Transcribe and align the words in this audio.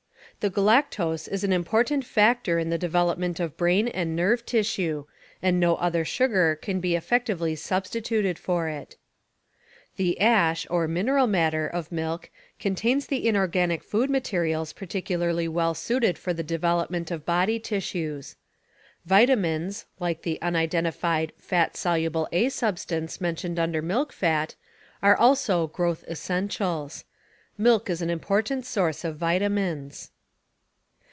The 0.39 0.49
galactose 0.49 1.27
is 1.27 1.43
an 1.43 1.53
important 1.53 2.03
factor 2.03 2.57
in 2.57 2.71
the 2.71 2.77
development 2.79 3.39
of 3.39 3.57
brain 3.57 3.87
and 3.87 4.15
nerve 4.15 4.43
tissue, 4.43 5.05
and 5.39 5.59
no 5.59 5.75
other 5.75 6.03
sugar 6.03 6.55
can 6.59 6.79
be 6.79 6.95
effectively 6.95 7.55
substituted 7.55 8.39
for 8.39 8.67
it. 8.67 8.97
The 9.97 10.19
ash, 10.19 10.65
or 10.71 10.87
mineral 10.87 11.27
matter, 11.27 11.67
of 11.67 11.91
milk 11.91 12.31
contains 12.59 13.05
the 13.05 13.27
inorganic 13.27 13.83
food 13.83 14.09
essentials 14.09 14.73
particularly 14.73 15.47
well 15.47 15.75
suited 15.75 16.17
for 16.17 16.33
the 16.33 16.41
development 16.41 17.11
of 17.11 17.23
body 17.23 17.59
tissues. 17.59 18.35
Vitamins, 19.05 19.85
like 19.99 20.23
the 20.23 20.39
unindentified 20.41 21.33
"fat 21.37 21.77
soluble 21.77 22.27
A" 22.31 22.49
substance 22.49 23.21
mentioned 23.21 23.59
under 23.59 23.83
milk 23.83 24.11
fat, 24.11 24.55
are 25.03 25.15
also 25.15 25.67
growth 25.67 26.03
essentials. 26.07 27.05
Milk 27.59 27.91
is 27.91 28.01
an 28.01 28.09
important 28.09 28.65
source 28.65 29.03
of 29.05 29.17
vitamins. 29.17 30.09